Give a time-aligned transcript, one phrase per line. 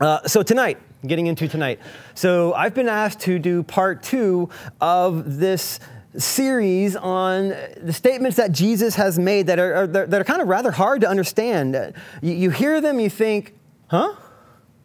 [0.00, 1.80] Uh, so tonight, getting into tonight.
[2.14, 4.48] So I've been asked to do part two
[4.80, 5.80] of this
[6.16, 10.46] series on the statements that Jesus has made that are, are that are kind of
[10.46, 11.94] rather hard to understand.
[12.22, 13.54] You, you, hear them, you think,
[13.88, 14.14] huh?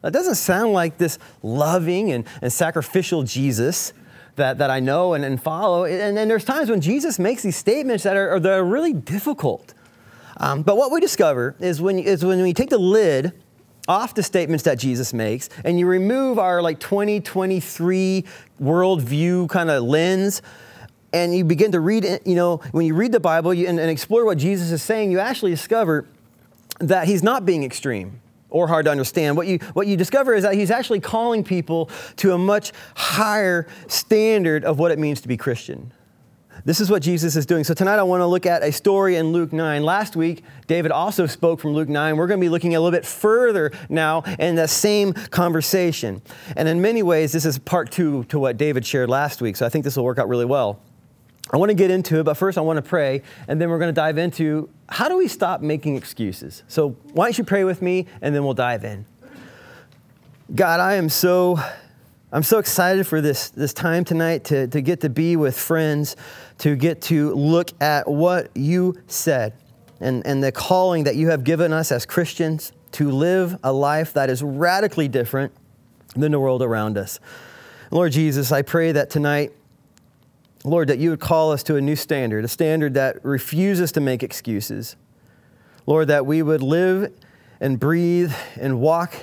[0.02, 3.93] That doesn't sound like this loving and, and sacrificial Jesus
[4.36, 5.86] that, that I know and, and follow.
[5.86, 9.75] And, and there's times when Jesus makes these statements that are, that are really difficult.
[10.38, 13.32] Um, but what we discover is when, is when we take the lid
[13.88, 18.24] off the statements that Jesus makes and you remove our like 2023
[18.61, 20.41] worldview kind of lens
[21.11, 24.25] and you begin to read, you know, when you read the Bible and, and explore
[24.25, 26.07] what Jesus is saying, you actually discover
[26.79, 28.19] that he's not being extreme
[28.50, 29.38] or hard to understand.
[29.38, 33.67] What you, what you discover is that he's actually calling people to a much higher
[33.88, 35.91] standard of what it means to be Christian.
[36.66, 37.66] This is what Jesus is doing.
[37.66, 39.84] So tonight I want to look at a story in Luke 9.
[39.84, 42.16] Last week, David also spoke from Luke 9.
[42.16, 46.22] We're going to be looking a little bit further now in the same conversation.
[46.56, 49.58] And in many ways, this is part two to what David shared last week.
[49.58, 50.80] So I think this will work out really well.
[51.52, 53.77] I want to get into it, but first I want to pray, and then we're
[53.77, 56.64] going to dive into how do we stop making excuses?
[56.70, 59.05] So why don't you pray with me, and then we'll dive in.
[60.55, 61.59] God, I am so
[62.34, 66.16] I'm so excited for this, this time tonight to, to get to be with friends,
[66.58, 69.53] to get to look at what you said
[70.00, 74.14] and, and the calling that you have given us as Christians to live a life
[74.14, 75.54] that is radically different
[76.16, 77.20] than the world around us.
[77.92, 79.52] Lord Jesus, I pray that tonight,
[80.64, 84.02] Lord, that you would call us to a new standard, a standard that refuses to
[84.02, 84.95] make excuses.
[85.86, 87.14] Lord, that we would live
[87.59, 89.14] and breathe and walk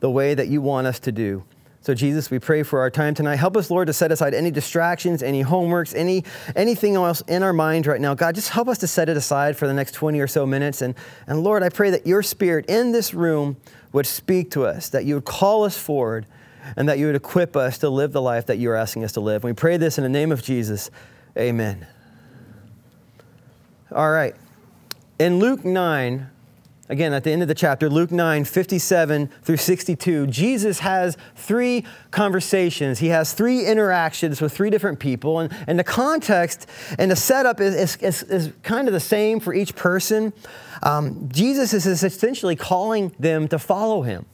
[0.00, 1.44] the way that you want us to do.
[1.82, 3.36] So, Jesus, we pray for our time tonight.
[3.36, 7.54] Help us, Lord, to set aside any distractions, any homeworks, any, anything else in our
[7.54, 8.12] mind right now.
[8.12, 10.82] God, just help us to set it aside for the next 20 or so minutes.
[10.82, 10.94] And,
[11.26, 13.56] and Lord, I pray that your spirit in this room
[13.92, 16.26] would speak to us, that you would call us forward,
[16.76, 19.12] and that you would equip us to live the life that you are asking us
[19.12, 19.42] to live.
[19.42, 20.90] We pray this in the name of Jesus.
[21.38, 21.86] Amen.
[23.90, 24.34] All right.
[25.18, 26.30] In Luke 9,
[26.90, 31.86] again, at the end of the chapter, Luke 9, 57 through 62, Jesus has three
[32.10, 32.98] conversations.
[32.98, 35.38] He has three interactions with three different people.
[35.38, 36.66] And, and the context
[36.98, 40.32] and the setup is, is, is kind of the same for each person.
[40.82, 44.26] Um, Jesus is essentially calling them to follow him.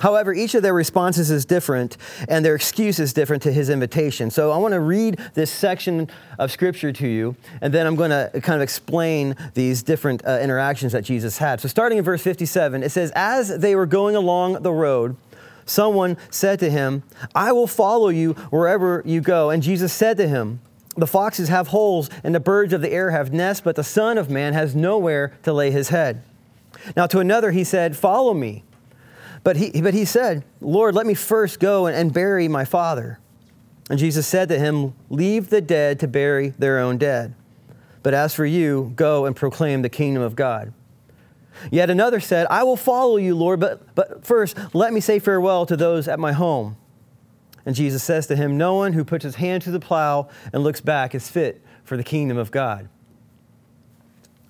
[0.00, 1.96] However, each of their responses is different
[2.28, 4.30] and their excuse is different to his invitation.
[4.30, 8.10] So I want to read this section of scripture to you, and then I'm going
[8.10, 11.60] to kind of explain these different uh, interactions that Jesus had.
[11.60, 15.16] So starting in verse 57, it says, As they were going along the road,
[15.64, 17.02] someone said to him,
[17.34, 19.48] I will follow you wherever you go.
[19.48, 20.60] And Jesus said to him,
[20.94, 24.18] The foxes have holes, and the birds of the air have nests, but the Son
[24.18, 26.22] of Man has nowhere to lay his head.
[26.94, 28.62] Now to another he said, Follow me.
[29.46, 33.20] But he, but he said, Lord, let me first go and, and bury my father.
[33.88, 37.32] And Jesus said to him, Leave the dead to bury their own dead.
[38.02, 40.72] But as for you, go and proclaim the kingdom of God.
[41.70, 45.64] Yet another said, I will follow you, Lord, but, but first let me say farewell
[45.66, 46.76] to those at my home.
[47.64, 50.64] And Jesus says to him, No one who puts his hand to the plow and
[50.64, 52.88] looks back is fit for the kingdom of God.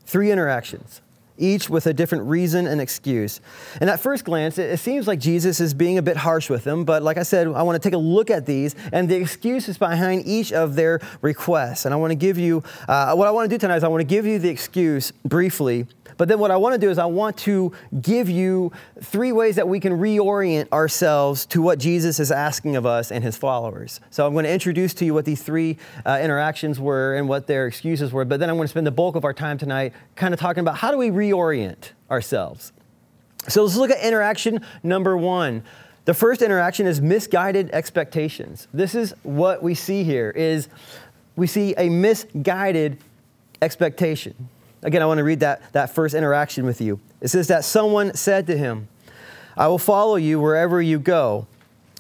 [0.07, 1.03] Three interactions
[1.39, 3.41] each with a different reason and excuse.
[3.81, 6.85] And at first glance, it, seems like Jesus is being a bit harsh with them,
[6.85, 9.79] but like I said, I want to take a look at these and the excuses
[9.79, 11.85] behind each of their requests.
[11.85, 13.89] And I want to give you, uh, what I want to do tonight is I
[13.89, 15.87] want to give you the excuse briefly
[16.17, 18.73] but then what I want to do is I want to give you
[19.03, 23.23] three ways that we can reorient ourselves to what Jesus is asking of us and
[23.23, 24.01] his followers.
[24.11, 27.47] So I'm going to introduce to you what these three uh, interactions were and what
[27.47, 28.25] their excuses were.
[28.25, 30.61] But then I'm going to spend the bulk of our time tonight kind of talking
[30.61, 32.73] about how do we reorient ourselves.
[33.49, 35.63] So let's look at interaction number one.
[36.05, 38.69] The first interaction is misguided expectations.
[38.73, 40.69] This is what we see here is
[41.35, 42.99] we see a misguided
[43.61, 44.49] expectation.
[44.83, 47.01] Again, I want to read that, that first interaction with you.
[47.21, 48.89] It says that someone said to him,
[49.57, 51.47] I will follow you wherever you go.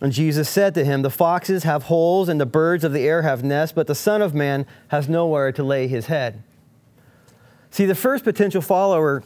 [0.01, 3.23] And Jesus said to him, The foxes have holes and the birds of the air
[3.23, 6.43] have nests, but the Son of Man has nowhere to lay his head.
[7.77, 9.23] See, the first potential follower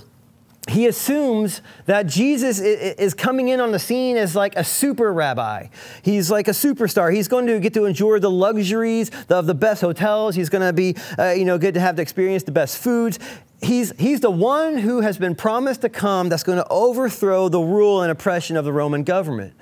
[0.68, 5.68] he assumes that Jesus is coming in on the scene as like a super rabbi.
[6.02, 7.14] He's like a superstar.
[7.14, 10.34] He's going to get to enjoy the luxuries of the best hotels.
[10.34, 13.20] He's going to be, uh, you know, good to have to experience the best foods.
[13.62, 17.60] He's, he's the one who has been promised to come that's going to overthrow the
[17.60, 19.54] rule and oppression of the Roman government.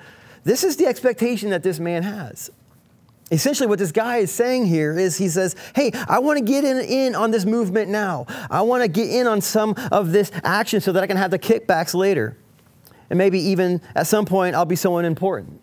[0.45, 2.49] This is the expectation that this man has.
[3.31, 6.63] Essentially, what this guy is saying here is he says, Hey, I want to get
[6.63, 8.25] in, in on this movement now.
[8.49, 11.29] I want to get in on some of this action so that I can have
[11.29, 12.37] the kickbacks later.
[13.09, 15.61] And maybe even at some point, I'll be someone important.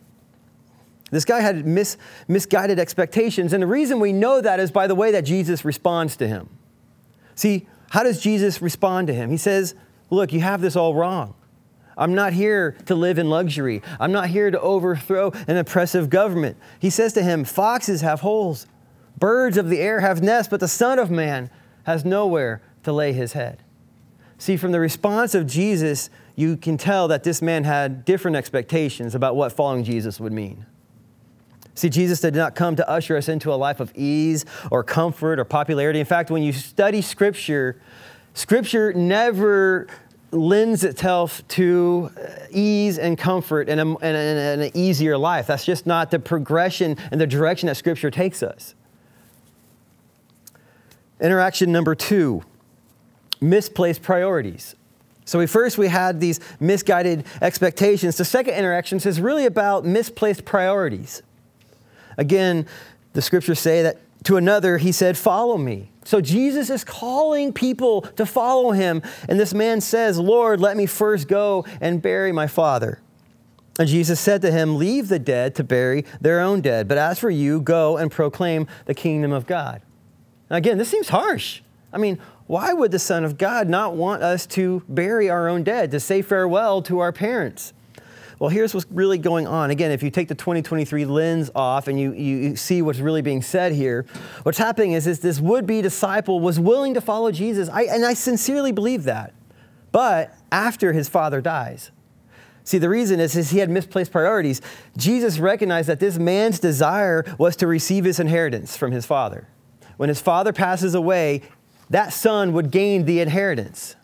[1.11, 1.97] This guy had mis-
[2.29, 3.53] misguided expectations.
[3.53, 6.49] And the reason we know that is by the way that Jesus responds to him.
[7.35, 9.31] See, how does Jesus respond to him?
[9.31, 9.75] He says,
[10.09, 11.35] Look, you have this all wrong.
[11.97, 13.83] I'm not here to live in luxury.
[13.99, 16.57] I'm not here to overthrow an oppressive government.
[16.79, 18.67] He says to him, Foxes have holes,
[19.19, 21.51] birds of the air have nests, but the Son of Man
[21.85, 23.63] has nowhere to lay his head.
[24.39, 29.15] See, from the response of Jesus, you can tell that this man had different expectations
[29.15, 30.67] about what following Jesus would mean.
[31.75, 35.39] See, Jesus did not come to usher us into a life of ease or comfort
[35.39, 36.01] or popularity.
[36.01, 37.81] In fact, when you study Scripture,
[38.35, 39.87] Scripture never
[40.33, 45.47] lends itself to uh, ease and comfort and, a, and, and, an easier life.
[45.47, 48.75] That's just not the progression and the direction that Scripture takes us.
[51.21, 52.43] Interaction number two
[53.41, 54.75] misplaced priorities.
[55.25, 58.17] So we first we had these misguided expectations.
[58.17, 61.23] The second interaction is really about misplaced priorities.
[62.17, 62.67] Again,
[63.13, 68.03] the scriptures say that to another he said, "Follow me." So Jesus is calling people
[68.03, 72.47] to follow him, and this man says, "Lord, let me first go and bury my
[72.47, 73.01] father."
[73.77, 77.19] And Jesus said to him, Leave the dead to bury their own dead, but as
[77.19, 79.83] for you, go and proclaim the kingdom of God.
[80.49, 81.61] Now, again, this seems harsh.
[81.93, 85.65] I mean, why would the Son of God not want us to bury our own
[85.65, 87.73] dead, to say farewell to our parents?
[88.39, 89.71] Well, here's what's really going on.
[89.71, 93.41] Again, if you take the 2023 lens off and you, you see what's really being
[93.41, 94.05] said here,
[94.43, 97.69] what's happening is, is this would be disciple was willing to follow Jesus.
[97.71, 99.33] I, and I sincerely believe that.
[99.91, 101.91] But after his father dies,
[102.67, 104.61] See, the reason is, is he had misplaced priorities.
[104.97, 109.47] Jesus recognized that this man's desire was to receive his inheritance from his father.
[109.99, 111.43] When his father passes away,
[111.91, 113.95] that son would gain the inheritance.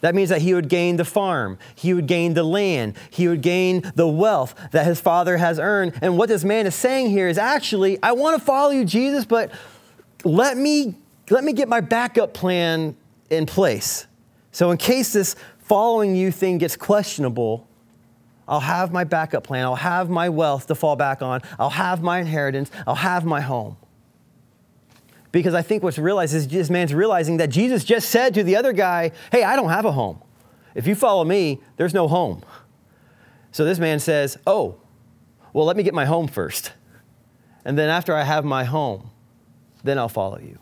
[0.00, 3.42] That means that he would gain the farm, he would gain the land, he would
[3.42, 5.94] gain the wealth that his father has earned.
[6.02, 9.24] And what this man is saying here is actually, I want to follow you, Jesus,
[9.24, 9.50] but
[10.24, 10.94] let me,
[11.30, 12.96] let me get my backup plan
[13.30, 14.06] in place.
[14.52, 17.66] So, in case this following you thing gets questionable,
[18.48, 19.64] I'll have my backup plan.
[19.64, 21.42] I'll have my wealth to fall back on.
[21.58, 22.70] I'll have my inheritance.
[22.86, 23.76] I'll have my home.
[25.32, 28.56] Because I think what's realized is this man's realizing that Jesus just said to the
[28.56, 30.20] other guy, Hey, I don't have a home.
[30.74, 32.42] If you follow me, there's no home.
[33.52, 34.76] So this man says, Oh,
[35.52, 36.72] well, let me get my home first.
[37.64, 39.10] And then after I have my home,
[39.82, 40.58] then I'll follow you.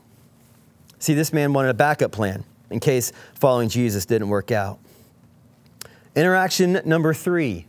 [0.99, 4.78] See, this man wanted a backup plan in case following Jesus didn't work out.
[6.16, 7.66] Interaction number three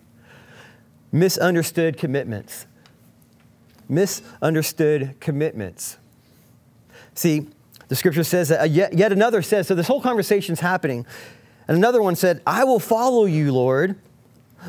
[1.12, 2.66] misunderstood commitments.
[3.90, 5.98] Misunderstood commitments.
[7.16, 7.48] See,
[7.88, 11.06] the scripture says that uh, yet, yet another says, so this whole conversation's happening.
[11.68, 13.96] And another one said, I will follow you, Lord,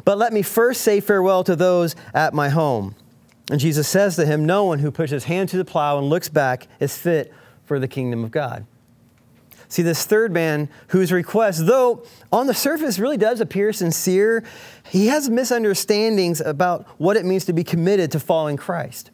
[0.04, 2.94] but let me first say farewell to those at my home.
[3.50, 6.08] And Jesus says to him, No one who puts his hand to the plow and
[6.08, 7.32] looks back is fit
[7.64, 8.66] for the kingdom of God.
[9.68, 14.44] See, this third man whose request, though on the surface really does appear sincere,
[14.88, 19.10] he has misunderstandings about what it means to be committed to following Christ.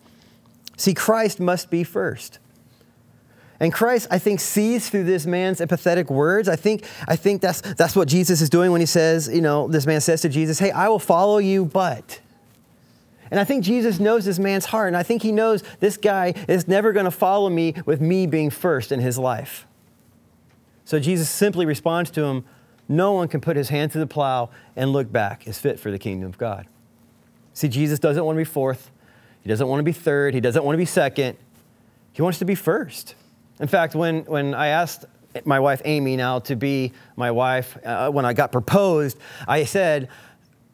[0.76, 2.38] See, Christ must be first.
[3.62, 6.48] And Christ, I think, sees through this man's empathetic words.
[6.48, 9.68] I think, I think that's, that's what Jesus is doing when he says, you know,
[9.68, 12.20] this man says to Jesus, Hey, I will follow you, but.
[13.30, 14.88] And I think Jesus knows this man's heart.
[14.88, 18.26] And I think he knows this guy is never going to follow me with me
[18.26, 19.64] being first in his life.
[20.84, 22.44] So Jesus simply responds to him
[22.88, 25.92] No one can put his hand to the plow and look back is fit for
[25.92, 26.66] the kingdom of God.
[27.54, 28.90] See, Jesus doesn't want to be fourth,
[29.40, 31.38] he doesn't want to be third, he doesn't want to be second,
[32.12, 33.14] he wants to be first.
[33.62, 35.04] In fact, when, when I asked
[35.44, 39.16] my wife Amy now to be my wife, uh, when I got proposed,
[39.46, 40.08] I said,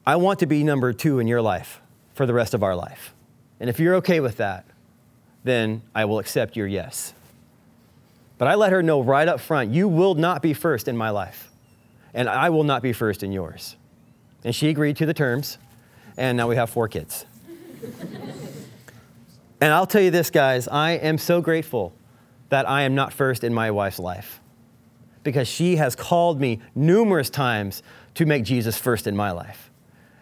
[0.07, 1.83] I want to be number two in your life
[2.15, 3.13] for the rest of our life.
[3.61, 4.65] And if you're okay with that,
[5.45, 7.13] then I will accept your yes.
[8.39, 11.11] But I let her know right up front, you will not be first in my
[11.11, 11.51] life,
[12.15, 13.77] and I will not be first in yours.
[14.45, 15.59] And she agreed to the terms,
[16.17, 17.27] and now we have four kids.
[19.61, 21.93] and I'll tell you this, guys, I am so grateful
[22.49, 24.41] that I am not first in my wife's life
[25.23, 27.83] because she has called me numerous times
[28.15, 29.71] to make Jesus first in my life.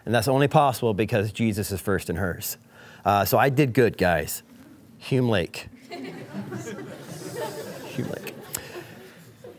[0.05, 2.57] And that's only possible because Jesus is first in hers.
[3.05, 4.43] Uh, so I did good, guys.
[4.97, 5.67] Hume Lake.
[5.89, 8.33] Hume Lake.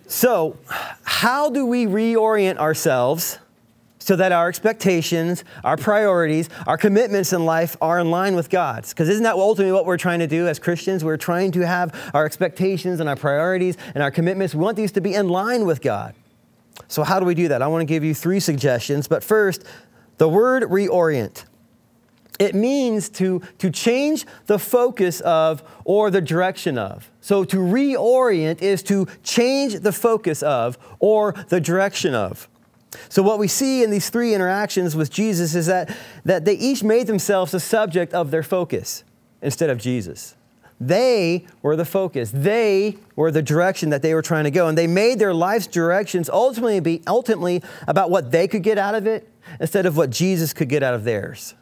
[0.07, 0.57] So,
[1.03, 3.39] how do we reorient ourselves
[4.09, 8.89] so that our expectations, our priorities, our commitments in life are in line with God's.
[8.89, 11.05] Because isn't that ultimately what we're trying to do as Christians?
[11.05, 14.55] We're trying to have our expectations and our priorities and our commitments.
[14.55, 16.15] We want these to be in line with God.
[16.87, 17.61] So, how do we do that?
[17.61, 19.09] I want to give you three suggestions.
[19.09, 19.63] But first,
[20.17, 21.45] The word reorient.
[22.39, 27.11] It means to, to change the focus of or the direction of.
[27.21, 32.49] So to reorient is to change the focus of or the direction of.
[33.09, 36.83] So what we see in these three interactions with Jesus is that, that they each
[36.83, 39.05] made themselves the subject of their focus
[39.43, 40.35] instead of Jesus.
[40.81, 42.31] They were the focus.
[42.33, 44.69] They were the direction that they were trying to go.
[44.69, 48.95] And they made their life's directions ultimately be ultimately about what they could get out
[48.95, 49.29] of it
[49.61, 51.55] instead of what Jesus could get out of theirs.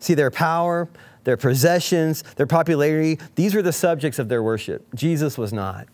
[0.00, 0.88] See, their power,
[1.24, 4.86] their possessions, their popularity, these were the subjects of their worship.
[4.94, 5.88] Jesus was not.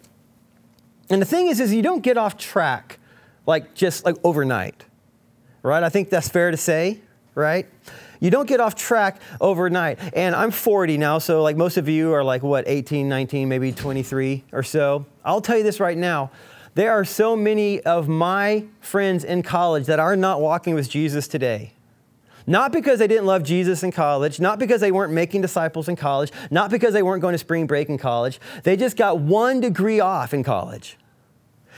[1.08, 2.99] And the thing is, is you don't get off track
[3.46, 4.84] like just like overnight,
[5.62, 5.82] right?
[5.82, 7.00] I think that's fair to say,
[7.34, 7.66] right?
[8.20, 9.98] You don't get off track overnight.
[10.14, 13.72] And I'm 40 now, so like most of you are like what, 18, 19, maybe
[13.72, 15.06] 23 or so.
[15.24, 16.30] I'll tell you this right now.
[16.74, 21.26] There are so many of my friends in college that are not walking with Jesus
[21.26, 21.72] today.
[22.46, 25.96] Not because they didn't love Jesus in college, not because they weren't making disciples in
[25.96, 28.40] college, not because they weren't going to spring break in college.
[28.62, 30.96] They just got one degree off in college.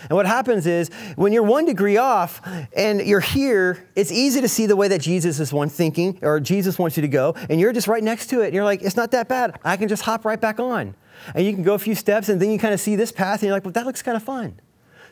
[0.08, 2.40] And what happens is when you're one degree off
[2.74, 6.40] and you're here, it's easy to see the way that Jesus is one thinking or
[6.40, 8.46] Jesus wants you to go, and you're just right next to it.
[8.46, 9.58] And you're like, it's not that bad.
[9.64, 10.94] I can just hop right back on.
[11.34, 13.40] And you can go a few steps, and then you kind of see this path,
[13.40, 14.58] and you're like, well, that looks kind of fun.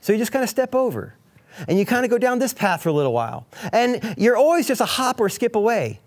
[0.00, 1.14] So you just kind of step over
[1.68, 3.46] and you kind of go down this path for a little while.
[3.72, 6.00] And you're always just a hop or skip away,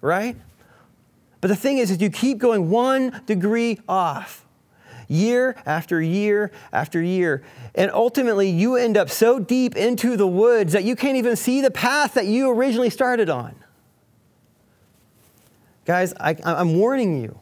[0.00, 0.36] right?
[1.40, 4.45] But the thing is, is you keep going one degree off
[5.08, 7.42] year after year after year.
[7.74, 11.60] And ultimately, you end up so deep into the woods that you can't even see
[11.60, 13.54] the path that you originally started on.
[15.84, 17.38] Guys, I, am warning you.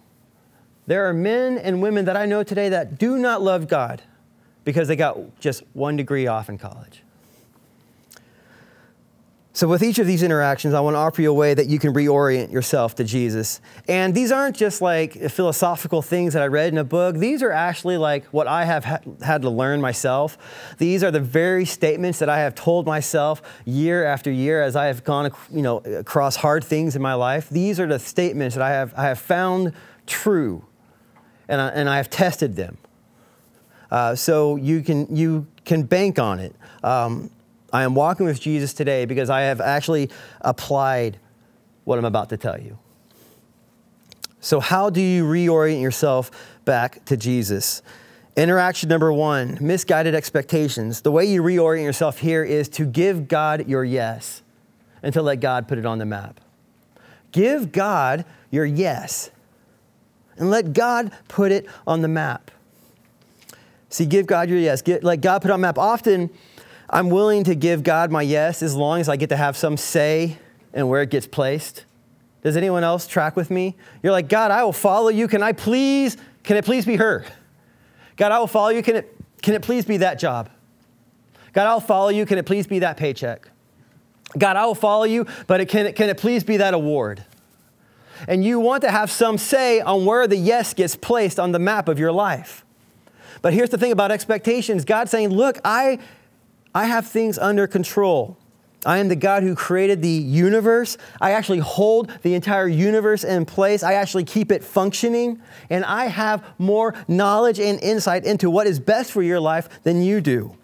[0.87, 4.03] There are men and women that I know today that do not love God
[4.65, 7.04] because they got just one degree off in college.
[9.57, 11.79] So, with each of these interactions, I want to offer you a way that you
[11.79, 13.61] can reorient yourself to Jesus.
[13.87, 17.15] And these aren't just like philosophical things that I read in a book.
[17.15, 20.37] These are actually like what I have ha- had to learn myself.
[20.79, 24.87] These are the very statements that I have told myself year after year as I
[24.87, 27.49] have gone you know, across hard things in my life.
[27.49, 29.73] These are the statements that I have, I have found
[30.05, 30.65] true,
[31.47, 32.77] and I, and I have tested them.
[33.89, 36.57] Uh, so you can, you can bank on it.
[36.83, 37.31] Um,
[37.75, 40.09] I am walking with Jesus today because I have actually
[40.41, 41.19] applied
[41.83, 42.79] what I'm about to tell you.
[44.39, 46.31] So, how do you reorient yourself
[46.65, 47.83] back to Jesus?
[48.37, 51.01] Interaction number one misguided expectations.
[51.01, 54.43] The way you reorient yourself here is to give God your yes
[55.03, 56.41] and to let God put it on the map.
[57.33, 59.33] Give God your yes
[60.37, 62.53] and let God put it on the map.
[63.89, 64.81] See, give God your yes.
[64.81, 65.77] Get, let God put on map.
[65.77, 66.31] Often,
[66.89, 69.77] I'm willing to give God my yes as long as I get to have some
[69.77, 70.39] say
[70.73, 71.85] in where it gets placed.
[72.43, 73.75] Does anyone else track with me?
[74.03, 75.29] You're like, God, I will follow you.
[75.29, 77.25] Can I please, can it please be her?
[78.17, 78.83] God, I will follow you.
[78.83, 80.51] Can it, can it please be that job?
[81.55, 82.27] God, I'll follow you.
[82.27, 83.49] Can it please be that paycheck?
[84.37, 87.25] God, I will follow you, but it, can, it, can it please be that award?
[88.27, 91.59] And you want to have some say on where the yes gets placed on the
[91.59, 92.65] map of your life.
[93.43, 95.99] But here's the thing about expectations God's saying, Look, I
[96.75, 98.37] I have things under control.
[98.87, 100.99] I am the God who created the universe.
[101.21, 103.83] I actually hold the entire universe in place.
[103.83, 105.41] I actually keep it functioning.
[105.71, 110.03] And I have more knowledge and insight into what is best for your life than
[110.03, 110.57] you do.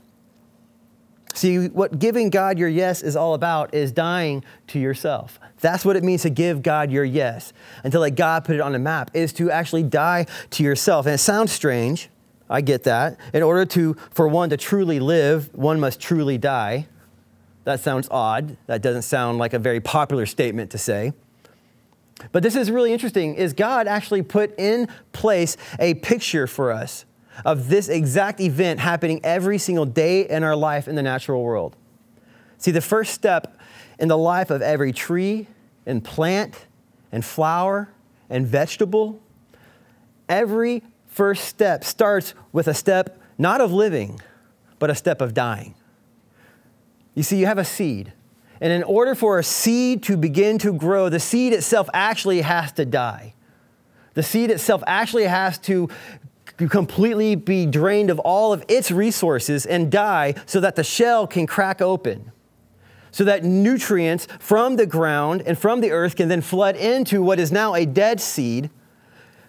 [1.33, 5.39] See, what giving God your yes is all about is dying to yourself.
[5.61, 7.53] That's what it means to give God your yes
[7.85, 11.07] and to let God put it on a map, is to actually die to yourself.
[11.07, 12.11] And it sounds strange.
[12.51, 13.19] I get that.
[13.33, 16.89] In order to, for one to truly live, one must truly die.
[17.63, 18.57] That sounds odd.
[18.67, 21.13] That doesn't sound like a very popular statement to say.
[22.33, 27.05] But this is really interesting is God actually put in place a picture for us
[27.45, 31.77] of this exact event happening every single day in our life in the natural world.
[32.59, 33.59] See, the first step
[33.99, 35.47] in the life of every tree
[35.87, 36.67] and plant
[37.13, 37.89] and flower
[38.29, 39.21] and vegetable,
[40.29, 44.21] every first step starts with a step not of living,
[44.79, 45.75] but a step of dying.
[47.15, 48.13] You see, you have a seed.
[48.61, 52.73] And in order for a seed to begin to grow, the seed itself actually has
[52.73, 53.35] to die.
[54.15, 55.89] The seed itself actually has to
[56.69, 61.47] completely be drained of all of its resources and die so that the shell can
[61.47, 62.33] crack open.
[63.13, 67.41] So that nutrients from the ground and from the earth can then flood into what
[67.41, 68.71] is now a dead seed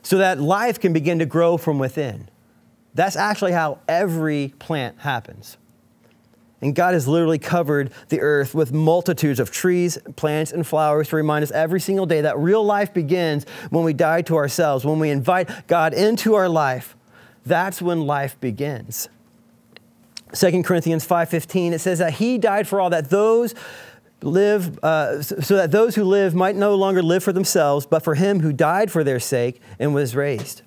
[0.01, 2.29] so that life can begin to grow from within.
[2.93, 5.57] That's actually how every plant happens.
[6.61, 11.15] And God has literally covered the earth with multitudes of trees, plants, and flowers to
[11.15, 14.99] remind us every single day that real life begins when we die to ourselves, when
[14.99, 16.95] we invite God into our life.
[17.45, 19.09] That's when life begins.
[20.33, 23.53] 2 Corinthians 5:15 it says that he died for all that those
[24.21, 28.15] live uh, so that those who live might no longer live for themselves but for
[28.15, 30.61] him who died for their sake and was raised.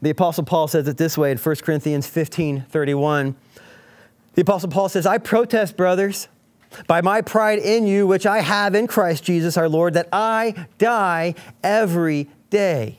[0.00, 3.36] The Apostle Paul says it this way in 1 Corinthians 15 31.
[4.34, 6.26] The Apostle Paul says, I protest, brothers,
[6.86, 10.66] by my pride in you, which I have in Christ Jesus our Lord, that I
[10.78, 12.96] die every day.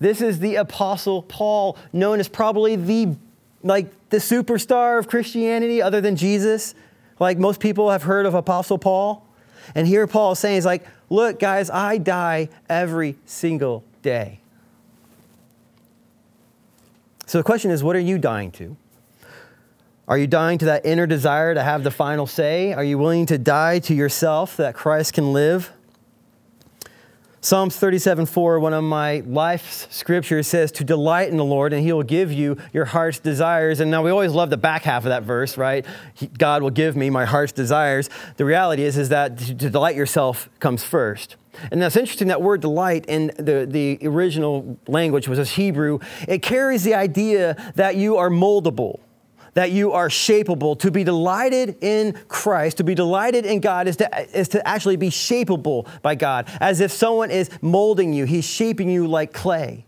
[0.00, 3.16] This is the Apostle Paul, known as probably the
[3.62, 6.74] like the superstar of Christianity other than Jesus.
[7.20, 9.26] Like most people have heard of Apostle Paul.
[9.74, 14.40] And here Paul is saying, he's like, look, guys, I die every single day.
[17.26, 18.76] So the question is, what are you dying to?
[20.08, 22.72] Are you dying to that inner desire to have the final say?
[22.72, 25.70] Are you willing to die to yourself that Christ can live?
[27.42, 31.82] Psalms 37 4, one of my life scriptures says, To delight in the Lord, and
[31.82, 33.80] he will give you your heart's desires.
[33.80, 35.86] And now we always love the back half of that verse, right?
[36.36, 38.10] God will give me my heart's desires.
[38.36, 41.36] The reality is, is that to delight yourself comes first.
[41.70, 45.98] And that's interesting, that word delight in the, the original language was as Hebrew.
[46.28, 49.00] It carries the idea that you are moldable,
[49.54, 50.78] that you are shapeable.
[50.80, 54.96] To be delighted in Christ, to be delighted in God is to, is to actually
[54.96, 59.86] be shapeable by God, as if someone is molding you, He's shaping you like clay.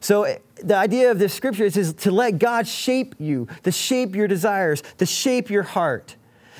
[0.00, 3.72] So eh, the idea of this scripture is, is to let God shape you, to
[3.72, 6.16] shape your desires, to shape your heart.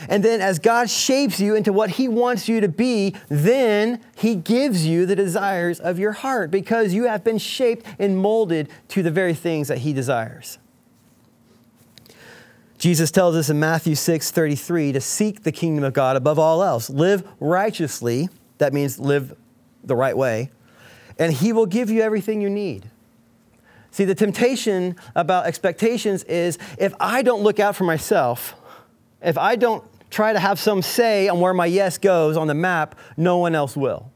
[0.09, 4.35] And then, as God shapes you into what He wants you to be, then He
[4.35, 9.03] gives you the desires of your heart because you have been shaped and molded to
[9.03, 10.59] the very things that He desires.
[12.85, 16.63] Jesus tells us in Matthew 6 33 to seek the kingdom of God above all
[16.63, 16.91] else.
[16.91, 19.35] Live righteously, that means live
[19.83, 20.51] the right way,
[21.19, 22.91] and He will give you everything you need.
[23.91, 28.55] See, the temptation about expectations is if I don't look out for myself,
[29.23, 32.55] if I don't try to have some say on where my yes goes on the
[32.55, 34.13] map, no one else will.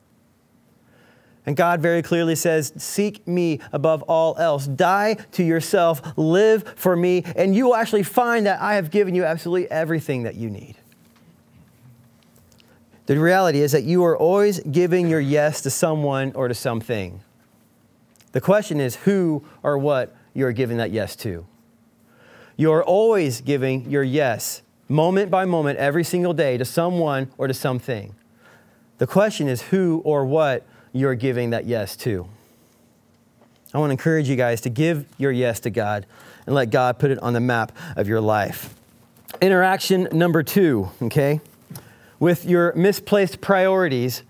[1.48, 4.66] And God very clearly says, Seek me above all else.
[4.66, 9.14] Die to yourself, live for me, and you will actually find that I have given
[9.14, 10.74] you absolutely everything that you need.
[13.06, 17.22] The reality is that you are always giving your yes to someone or to something.
[18.32, 21.46] The question is who or what you are giving that yes to.
[22.58, 27.46] You are always giving your yes moment by moment, every single day, to someone or
[27.46, 28.14] to something.
[28.98, 32.28] The question is who or what you're giving that yes to.
[33.74, 36.06] I want to encourage you guys to give your yes to God
[36.46, 38.74] and let God put it on the map of your life.
[39.42, 41.40] Interaction number two, okay?
[42.18, 44.22] With your misplaced priorities,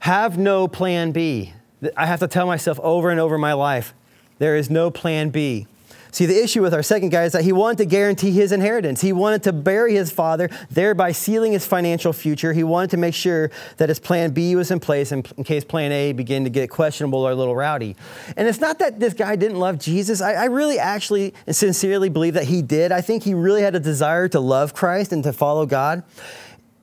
[0.00, 1.54] have no plan B.
[1.96, 3.94] I have to tell myself over and over in my life
[4.38, 5.66] there is no plan B.
[6.14, 9.00] See, the issue with our second guy is that he wanted to guarantee his inheritance.
[9.00, 12.52] He wanted to bury his father, thereby sealing his financial future.
[12.52, 15.64] He wanted to make sure that his plan B was in place in, in case
[15.64, 17.96] plan A began to get questionable or a little rowdy.
[18.36, 20.20] And it's not that this guy didn't love Jesus.
[20.20, 22.92] I, I really actually and sincerely believe that he did.
[22.92, 26.04] I think he really had a desire to love Christ and to follow God.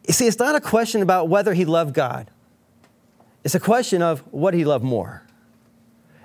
[0.10, 2.30] You see, it's not a question about whether he loved God.
[3.46, 5.24] It's a question of what he loved more.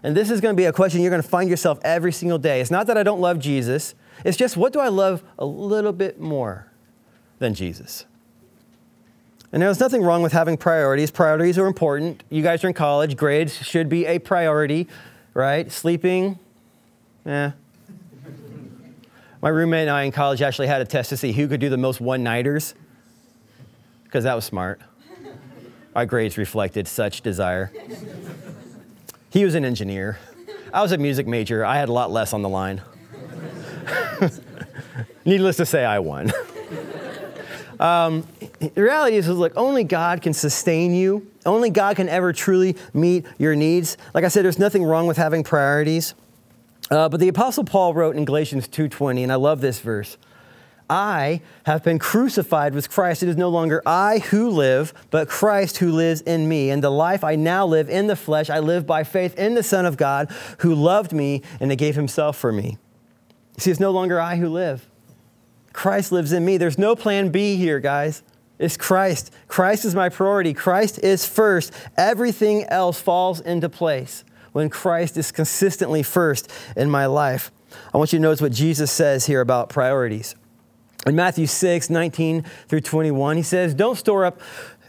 [0.07, 2.38] And this is going to be a question you're going to find yourself every single
[2.38, 2.61] day.
[2.61, 5.92] It's not that I don't love Jesus, it's just what do I love a little
[5.92, 6.71] bit more
[7.40, 8.05] than Jesus?
[9.51, 11.11] And there's nothing wrong with having priorities.
[11.11, 12.23] Priorities are important.
[12.31, 14.87] You guys are in college, grades should be a priority,
[15.35, 15.73] right?
[15.73, 16.38] Sleeping,
[17.27, 17.51] eh.
[19.42, 21.69] My roommate and I in college actually had a test to see who could do
[21.69, 22.77] the most one nighters,
[24.05, 24.81] because that was smart.
[25.97, 27.73] Our grades reflected such desire.
[29.31, 30.19] He was an engineer.
[30.73, 31.65] I was a music major.
[31.65, 32.83] I had a lot less on the line.
[35.25, 36.33] Needless to say, I won.
[37.81, 38.27] um,
[38.61, 41.27] the reality is, is, look, only God can sustain you.
[41.45, 43.97] Only God can ever truly meet your needs.
[44.15, 46.15] Like I said, there's nothing wrong with having priorities.
[46.91, 50.17] Uh, but the Apostle Paul wrote in Galatians 2.20, and I love this verse.
[50.88, 53.22] I have been crucified with Christ.
[53.22, 56.70] It is no longer I who live, but Christ who lives in me.
[56.70, 59.62] And the life I now live in the flesh, I live by faith in the
[59.62, 62.79] Son of God who loved me and gave himself for me.
[63.59, 64.87] See, it's no longer I who live.
[65.72, 66.57] Christ lives in me.
[66.57, 68.22] There's no plan B here, guys.
[68.59, 69.33] It's Christ.
[69.49, 70.55] Christ is my priority.
[70.55, 71.72] Christ is first.
[71.96, 77.51] Everything else falls into place when Christ is consistently first in my life.
[77.92, 80.35] I want you to notice what Jesus says here about priorities.
[81.07, 84.40] In Matthew 6, 19 through 21, he says, Don't store up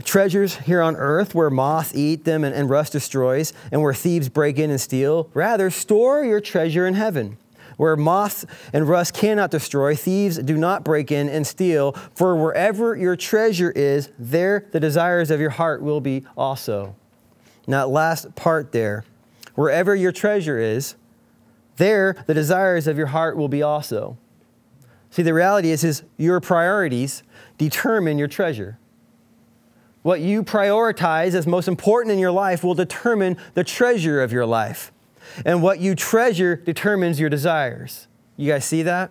[0.03, 4.27] treasures here on earth where moths eat them and, and rust destroys, and where thieves
[4.27, 5.29] break in and steal.
[5.35, 7.37] Rather, store your treasure in heaven
[7.77, 11.91] where moths and rust cannot destroy, thieves do not break in and steal.
[12.15, 16.95] For wherever your treasure is, there the desires of your heart will be also.
[17.67, 19.05] Now, that last part there,
[19.53, 20.95] wherever your treasure is,
[21.75, 24.17] there the desires of your heart will be also.
[25.17, 27.23] See, the reality is, is your priorities
[27.57, 28.77] determine your treasure.
[30.03, 34.45] What you prioritize as most important in your life will determine the treasure of your
[34.45, 34.91] life.
[35.43, 38.07] And what you treasure determines your desires.
[38.35, 39.09] You guys see that?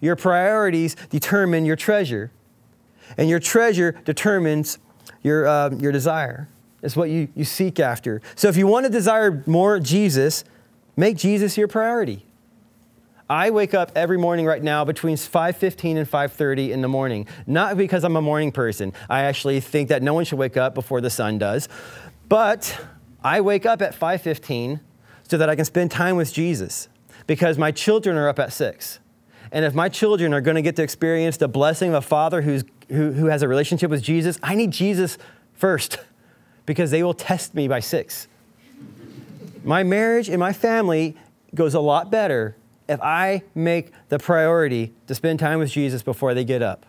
[0.00, 2.30] Your priorities determine your treasure.
[3.18, 4.78] And your treasure determines
[5.20, 6.48] your, uh, your desire.
[6.80, 8.22] It's what you, you seek after.
[8.36, 10.44] So if you want to desire more Jesus,
[10.96, 12.25] make Jesus your priority.
[13.28, 17.26] I wake up every morning right now between 5:15 and 5:30 in the morning.
[17.46, 18.92] Not because I'm a morning person.
[19.10, 21.68] I actually think that no one should wake up before the sun does.
[22.28, 22.78] But
[23.24, 24.80] I wake up at 5:15
[25.28, 26.88] so that I can spend time with Jesus
[27.26, 29.00] because my children are up at 6.
[29.50, 32.42] And if my children are going to get to experience the blessing of a father
[32.42, 35.18] who's, who, who has a relationship with Jesus, I need Jesus
[35.54, 35.98] first
[36.66, 38.28] because they will test me by 6.
[39.64, 41.16] my marriage and my family
[41.54, 42.56] goes a lot better
[42.88, 46.86] if I make the priority to spend time with Jesus before they get up.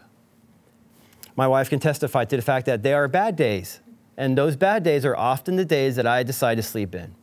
[1.35, 3.79] My wife can testify to the fact that they are bad days,
[4.17, 7.13] and those bad days are often the days that I decide to sleep in.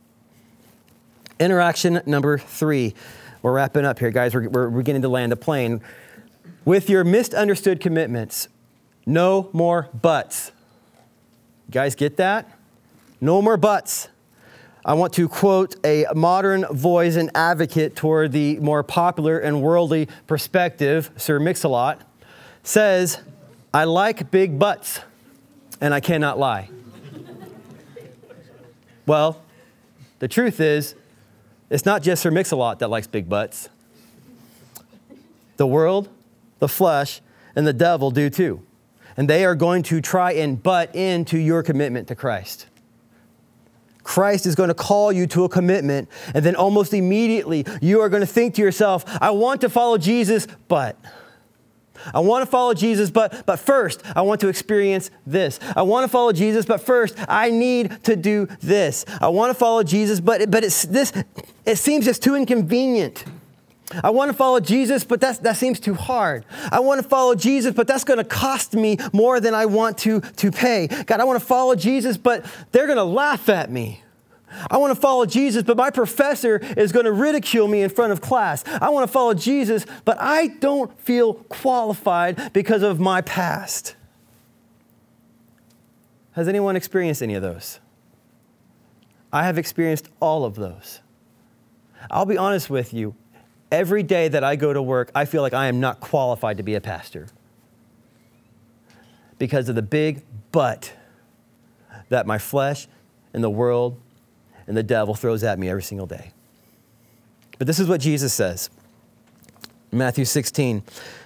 [1.39, 2.95] Interaction number three.
[3.41, 4.33] We're wrapping up here, guys.
[4.33, 5.81] We're, we're beginning to land the plane.
[6.63, 8.47] With your misunderstood commitments,
[9.05, 10.51] no more buts.
[11.67, 12.57] You guys get that?
[13.21, 14.07] No more buts.
[14.87, 20.07] I want to quote a modern voice and advocate toward the more popular and worldly
[20.27, 22.03] perspective, Sir Mix-a-Lot,
[22.61, 23.19] says,
[23.73, 24.99] I like big butts,
[25.81, 26.69] and I cannot lie.
[29.07, 29.41] well,
[30.19, 30.93] the truth is,
[31.71, 33.69] it's not just Sir Mix-a-Lot that likes big butts.
[35.57, 36.09] The world,
[36.59, 37.21] the flesh,
[37.55, 38.61] and the devil do too.
[39.17, 42.67] And they are going to try and butt into your commitment to Christ.
[44.05, 48.07] Christ is going to call you to a commitment, and then almost immediately you are
[48.07, 50.97] going to think to yourself, I want to follow Jesus, but.
[52.13, 55.59] I want to follow Jesus, but, but first, I want to experience this.
[55.75, 59.05] I want to follow Jesus, but first, I need to do this.
[59.21, 61.11] I want to follow Jesus, but, but it's this,
[61.65, 63.23] it seems just too inconvenient.
[64.03, 66.43] I want to follow Jesus, but that's, that seems too hard.
[66.71, 69.99] I want to follow Jesus, but that's going to cost me more than I want
[69.99, 70.87] to, to pay.
[70.87, 74.01] God, I want to follow Jesus, but they're going to laugh at me.
[74.71, 78.11] I want to follow Jesus, but my professor is going to ridicule me in front
[78.11, 78.63] of class.
[78.65, 83.95] I want to follow Jesus, but I don't feel qualified because of my past.
[86.31, 87.79] Has anyone experienced any of those?
[89.31, 91.01] I have experienced all of those.
[92.09, 93.15] I'll be honest with you.
[93.75, 96.63] Every day that I go to work, I feel like I am not qualified to
[96.63, 97.27] be a pastor
[99.37, 100.93] because of the big but
[102.07, 102.87] that my flesh
[103.33, 103.99] and the world
[104.65, 106.31] and the devil throws at me every single day.
[107.57, 108.69] But this is what Jesus says.
[109.91, 110.81] Matthew 16,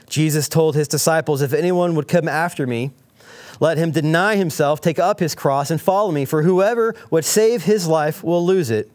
[0.10, 2.90] Jesus told his disciples, If anyone would come after me,
[3.60, 6.26] let him deny himself, take up his cross, and follow me.
[6.26, 8.90] For whoever would save his life will lose it,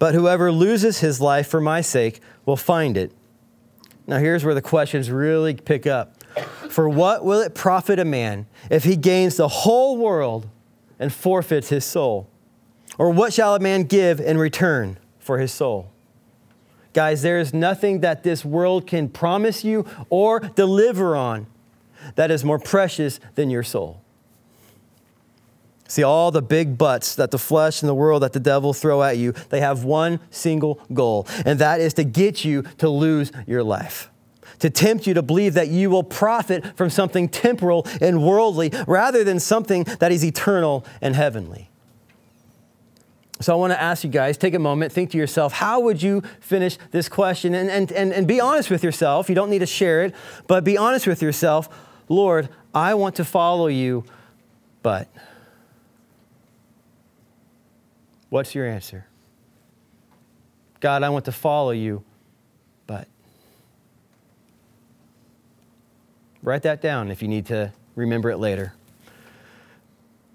[0.00, 3.12] but whoever loses his life for my sake will find it.
[4.06, 6.24] Now, here's where the questions really pick up.
[6.70, 10.48] For what will it profit a man if he gains the whole world
[10.98, 12.26] and forfeits his soul?
[12.96, 15.90] Or what shall a man give in return for his soul?
[16.94, 21.48] Guys, there is nothing that this world can promise you or deliver on
[22.14, 24.00] that is more precious than your soul.
[25.90, 29.02] See, all the big butts that the flesh and the world that the devil throw
[29.02, 33.32] at you, they have one single goal, and that is to get you to lose
[33.46, 34.10] your life.
[34.58, 39.24] To tempt you to believe that you will profit from something temporal and worldly rather
[39.24, 41.70] than something that is eternal and heavenly.
[43.40, 46.02] So I want to ask you guys, take a moment, think to yourself, how would
[46.02, 47.54] you finish this question?
[47.54, 49.28] And, and, and, and be honest with yourself.
[49.30, 50.14] You don't need to share it,
[50.48, 51.68] but be honest with yourself.
[52.08, 54.04] Lord, I want to follow you,
[54.82, 55.08] but.
[58.30, 59.06] What's your answer?
[60.80, 62.04] God, I want to follow you,
[62.86, 63.08] but.
[66.42, 68.74] Write that down if you need to remember it later.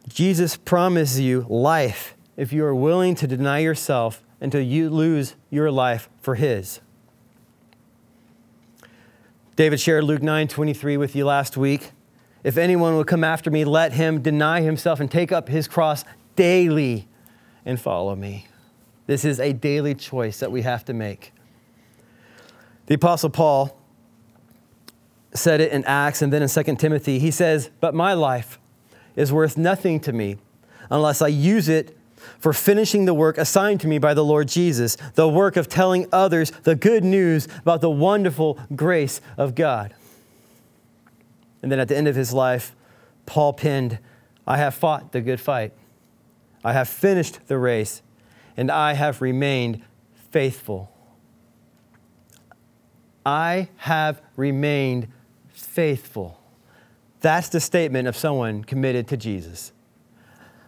[0.09, 5.71] Jesus promises you life if you are willing to deny yourself until you lose your
[5.71, 6.81] life for His.
[9.55, 11.91] David shared Luke 9 23 with you last week.
[12.43, 16.03] If anyone will come after me, let him deny himself and take up his cross
[16.35, 17.07] daily
[17.65, 18.47] and follow me.
[19.05, 21.33] This is a daily choice that we have to make.
[22.85, 23.77] The Apostle Paul
[25.33, 27.19] said it in Acts and then in 2 Timothy.
[27.19, 28.59] He says, But my life
[29.15, 30.37] is worth nothing to me
[30.89, 31.97] unless I use it
[32.39, 36.07] for finishing the work assigned to me by the Lord Jesus, the work of telling
[36.11, 39.93] others the good news about the wonderful grace of God.
[41.61, 42.75] And then at the end of his life,
[43.25, 43.99] Paul penned,
[44.45, 45.73] I have fought the good fight.
[46.63, 48.01] I have finished the race,
[48.55, 49.81] and I have remained
[50.31, 50.89] faithful.
[53.25, 55.07] I have remained
[55.49, 56.39] faithful.
[57.21, 59.71] That's the statement of someone committed to Jesus.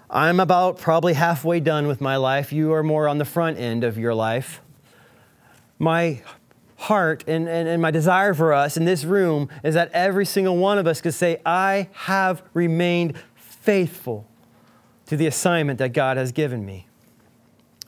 [0.10, 2.54] I'm about probably halfway done with my life.
[2.54, 4.62] You are more on the front end of your life.
[5.80, 6.22] My
[6.78, 10.58] heart and, and, and, my desire for us in this room is that every single
[10.58, 14.28] one of us could say, I have remained faithful
[15.08, 16.88] to the assignment that God has given me.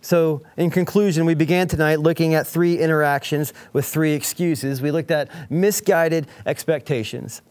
[0.02, 4.82] So, in conclusion, we began tonight looking at three interactions with three excuses.
[4.82, 7.42] We looked at misguided expectations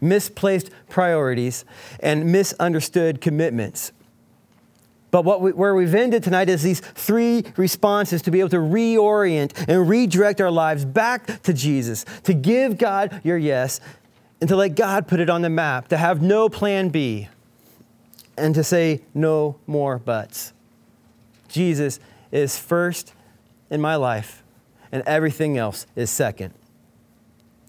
[0.00, 1.64] misplaced priorities,
[2.00, 3.92] and misunderstood commitments.
[5.10, 8.58] But what we, where we've ended tonight is these three responses to be able to
[8.58, 13.80] reorient and redirect our lives back to Jesus, to give God your yes,
[14.40, 17.28] and to let God put it on the map, to have no plan B,
[18.40, 20.52] and to say no more buts.
[21.48, 22.00] Jesus
[22.32, 23.14] is first
[23.70, 24.42] in my life,
[24.90, 26.54] and everything else is second.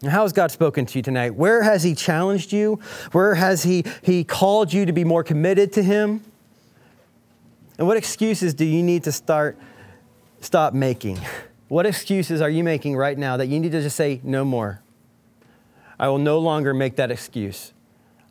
[0.04, 1.36] How has God spoken to you tonight?
[1.36, 2.80] Where has He challenged you?
[3.12, 6.24] Where has He, he called you to be more committed to Him?
[7.78, 9.58] And what excuses do you need to start
[10.40, 11.20] stop making?
[11.72, 14.82] What excuses are you making right now that you need to just say no more?
[15.98, 17.72] I will no longer make that excuse.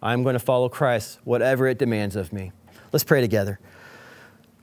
[0.03, 2.53] I'm going to follow Christ, whatever it demands of me.
[2.93, 3.61] Let's pray together.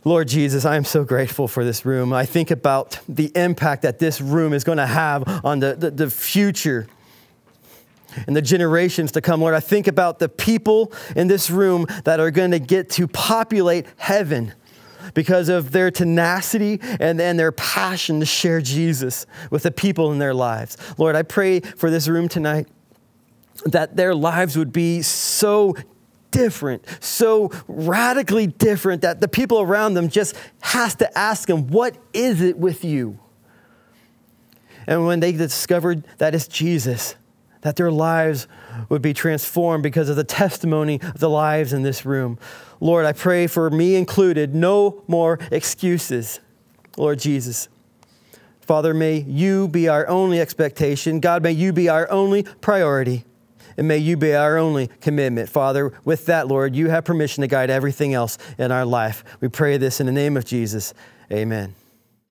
[0.04, 2.14] Lord Jesus, I am so grateful for this room.
[2.14, 5.92] I think about the impact that this room is going to have on the, the,
[5.92, 6.88] the future
[8.26, 9.42] and the generations to come.
[9.42, 13.08] Lord, I think about the people in this room that are going to get to
[13.08, 14.54] populate heaven
[15.14, 20.20] because of their tenacity and, and their passion to share Jesus with the people in
[20.20, 20.78] their lives.
[20.98, 22.68] Lord, I pray for this room tonight
[23.66, 25.76] that their lives would be so
[26.32, 31.98] different, so radically different that the people around them just has to ask them, what
[32.14, 33.20] is it with you?
[34.86, 37.16] And when they discovered that it's Jesus,
[37.62, 38.48] that their lives
[38.90, 42.38] would be transformed because of the testimony of the lives in this room.
[42.80, 46.40] Lord, I pray for me included, no more excuses,
[46.96, 47.68] Lord Jesus.
[48.62, 51.20] Father, may you be our only expectation.
[51.20, 53.26] God, may you be our only priority.
[53.78, 55.50] And may you be our only commitment.
[55.50, 59.24] Father, with that, Lord, you have permission to guide everything else in our life.
[59.40, 60.94] We pray this in the name of Jesus.
[61.32, 61.76] Amen.